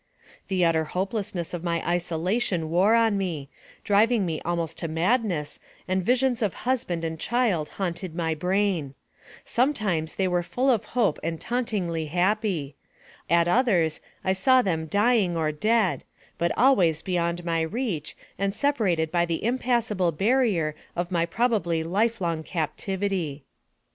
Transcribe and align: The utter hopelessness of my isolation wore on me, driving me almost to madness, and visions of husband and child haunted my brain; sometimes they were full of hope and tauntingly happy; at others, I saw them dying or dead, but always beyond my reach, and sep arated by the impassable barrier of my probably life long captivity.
The 0.47 0.65
utter 0.65 0.85
hopelessness 0.85 1.53
of 1.53 1.63
my 1.63 1.87
isolation 1.87 2.71
wore 2.71 2.95
on 2.95 3.19
me, 3.19 3.49
driving 3.83 4.25
me 4.25 4.41
almost 4.43 4.79
to 4.79 4.87
madness, 4.87 5.59
and 5.87 6.03
visions 6.03 6.41
of 6.41 6.55
husband 6.65 7.03
and 7.03 7.19
child 7.19 7.69
haunted 7.77 8.15
my 8.15 8.33
brain; 8.33 8.95
sometimes 9.45 10.15
they 10.15 10.27
were 10.27 10.41
full 10.41 10.71
of 10.71 10.85
hope 10.97 11.19
and 11.21 11.39
tauntingly 11.39 12.07
happy; 12.07 12.73
at 13.29 13.47
others, 13.47 14.01
I 14.23 14.33
saw 14.33 14.63
them 14.63 14.87
dying 14.87 15.37
or 15.37 15.51
dead, 15.51 16.03
but 16.39 16.51
always 16.57 17.03
beyond 17.03 17.45
my 17.45 17.61
reach, 17.61 18.17
and 18.39 18.55
sep 18.55 18.79
arated 18.79 19.11
by 19.11 19.25
the 19.27 19.43
impassable 19.43 20.11
barrier 20.11 20.73
of 20.95 21.11
my 21.11 21.27
probably 21.27 21.83
life 21.83 22.19
long 22.19 22.41
captivity. 22.41 23.43